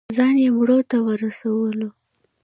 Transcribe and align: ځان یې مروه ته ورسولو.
ځان 0.15 0.35
یې 0.43 0.49
مروه 0.57 0.83
ته 0.89 0.97
ورسولو. 1.07 1.89